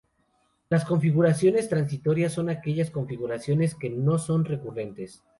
[0.69, 5.21] Las configuraciones transitorias son aquellas configuraciones que no son recurrentes.